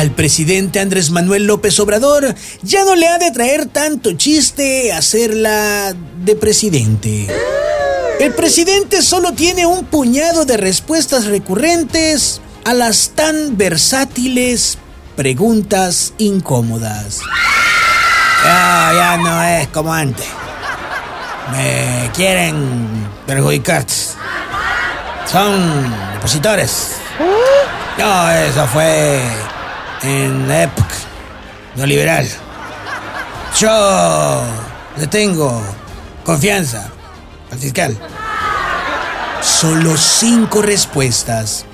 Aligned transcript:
Al 0.00 0.12
presidente 0.12 0.80
Andrés 0.80 1.10
Manuel 1.10 1.44
López 1.44 1.78
Obrador 1.78 2.34
ya 2.62 2.86
no 2.86 2.96
le 2.96 3.06
ha 3.06 3.18
de 3.18 3.30
traer 3.32 3.66
tanto 3.66 4.14
chiste 4.14 4.94
hacerla 4.94 5.94
de 6.24 6.36
presidente. 6.36 7.26
El 8.18 8.32
presidente 8.32 9.02
solo 9.02 9.34
tiene 9.34 9.66
un 9.66 9.84
puñado 9.84 10.46
de 10.46 10.56
respuestas 10.56 11.26
recurrentes 11.26 12.40
a 12.64 12.72
las 12.72 13.10
tan 13.10 13.58
versátiles 13.58 14.78
preguntas 15.16 16.14
incómodas. 16.16 17.18
Ya, 18.42 18.92
ya 18.94 19.16
no 19.18 19.42
es 19.42 19.68
como 19.68 19.92
antes. 19.92 20.24
Me 21.52 22.10
quieren 22.14 23.06
perjudicar. 23.26 23.84
Son 25.30 25.94
depositores. 26.14 26.92
No, 27.98 28.30
eso 28.30 28.66
fue 28.68 29.20
en 30.02 30.48
la 30.48 30.64
época 30.64 30.94
neoliberal. 31.76 32.28
Yo 33.58 34.42
le 34.96 35.06
tengo 35.06 35.62
confianza 36.24 36.90
al 37.50 37.58
fiscal. 37.58 37.96
Solo 39.42 39.96
cinco 39.96 40.62
respuestas. 40.62 41.64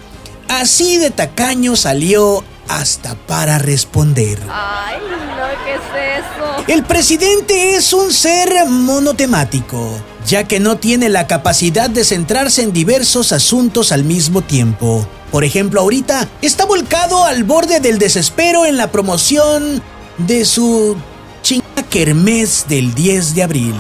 Así 0.49 0.99
de 0.99 1.11
tacaño 1.11 1.77
salió 1.77 2.45
hasta 2.69 3.15
para 3.15 3.59
responder. 3.59 4.39
Ay, 4.51 4.97
no, 5.11 5.65
¿qué 5.65 5.75
es 5.75 6.25
eso? 6.25 6.65
El 6.69 6.85
presidente 6.85 7.77
es 7.77 7.93
un 7.93 8.13
ser 8.13 8.67
monotemático, 8.67 9.91
ya 10.27 10.45
que 10.45 10.61
no 10.61 10.77
tiene 10.77 11.09
la 11.09 11.27
capacidad 11.27 11.91
de 11.91 12.05
centrarse 12.05 12.63
en 12.63 12.73
diversos 12.73 13.33
asuntos 13.33 13.93
al 13.93 14.05
mismo 14.05 14.43
tiempo. 14.43 15.07
Por 15.37 15.45
ejemplo, 15.45 15.83
ahorita 15.83 16.27
está 16.41 16.65
volcado 16.65 17.27
al 17.27 17.45
borde 17.45 17.79
del 17.79 17.99
desespero 17.99 18.65
en 18.65 18.79
la 18.79 18.91
promoción 18.91 19.83
de 20.17 20.47
su 20.47 20.97
chinga 21.43 21.83
kermés 21.91 22.65
del 22.71 22.95
10 22.95 23.35
de 23.35 23.43
abril. 23.43 23.75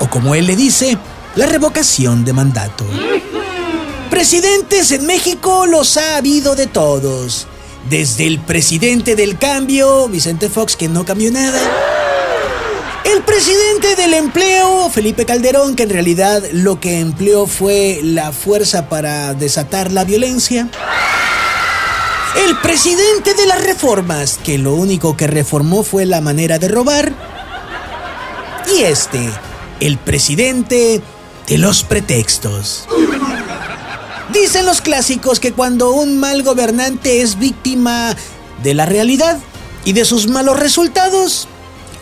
O 0.00 0.08
como 0.08 0.34
él 0.34 0.46
le 0.46 0.56
dice, 0.56 0.96
la 1.34 1.44
revocación 1.44 2.24
de 2.24 2.32
mandato. 2.32 2.86
Presidentes 4.08 4.92
en 4.92 5.04
México 5.04 5.66
los 5.66 5.98
ha 5.98 6.16
habido 6.16 6.56
de 6.56 6.68
todos. 6.68 7.46
Desde 7.90 8.26
el 8.26 8.38
presidente 8.38 9.14
del 9.14 9.36
cambio, 9.36 10.08
Vicente 10.08 10.48
Fox, 10.48 10.74
que 10.74 10.88
no 10.88 11.04
cambió 11.04 11.30
nada. 11.30 11.60
El 13.16 13.22
presidente 13.22 13.96
del 13.96 14.12
empleo, 14.12 14.90
Felipe 14.90 15.24
Calderón, 15.24 15.74
que 15.74 15.84
en 15.84 15.88
realidad 15.88 16.42
lo 16.52 16.80
que 16.80 17.00
empleó 17.00 17.46
fue 17.46 18.00
la 18.02 18.30
fuerza 18.30 18.90
para 18.90 19.32
desatar 19.32 19.90
la 19.90 20.04
violencia. 20.04 20.68
El 22.46 22.58
presidente 22.58 23.32
de 23.32 23.46
las 23.46 23.64
reformas, 23.64 24.38
que 24.44 24.58
lo 24.58 24.74
único 24.74 25.16
que 25.16 25.26
reformó 25.28 25.82
fue 25.82 26.04
la 26.04 26.20
manera 26.20 26.58
de 26.58 26.68
robar. 26.68 27.14
Y 28.76 28.82
este, 28.82 29.30
el 29.80 29.96
presidente 29.96 31.00
de 31.46 31.58
los 31.58 31.84
pretextos. 31.84 32.86
Dicen 34.30 34.66
los 34.66 34.82
clásicos 34.82 35.40
que 35.40 35.54
cuando 35.54 35.90
un 35.92 36.18
mal 36.18 36.42
gobernante 36.42 37.22
es 37.22 37.38
víctima 37.38 38.14
de 38.62 38.74
la 38.74 38.84
realidad 38.84 39.38
y 39.86 39.94
de 39.94 40.04
sus 40.04 40.28
malos 40.28 40.60
resultados, 40.60 41.48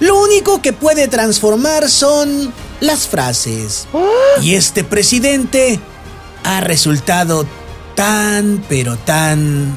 lo 0.00 0.20
único 0.20 0.60
que 0.60 0.72
puede 0.72 1.08
transformar 1.08 1.88
son 1.88 2.52
las 2.80 3.06
frases. 3.06 3.86
Y 4.40 4.54
este 4.54 4.84
presidente 4.84 5.80
ha 6.44 6.60
resultado 6.60 7.46
tan, 7.94 8.64
pero 8.68 8.96
tan 8.96 9.76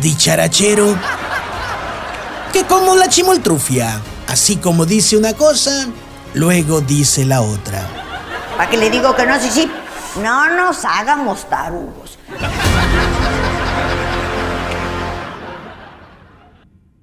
dicharachero 0.00 0.96
que 2.52 2.64
como 2.64 2.96
la 2.96 3.08
chimoltrufia, 3.08 4.00
así 4.26 4.56
como 4.56 4.86
dice 4.86 5.16
una 5.16 5.34
cosa, 5.34 5.86
luego 6.34 6.80
dice 6.80 7.24
la 7.24 7.42
otra. 7.42 7.86
¿Para 8.56 8.70
qué 8.70 8.76
le 8.76 8.90
digo 8.90 9.14
que 9.14 9.26
no? 9.26 9.38
Sí, 9.40 9.50
sí. 9.50 9.70
No 10.22 10.48
nos 10.56 10.84
hagamos 10.84 11.48
tarugos. 11.48 12.18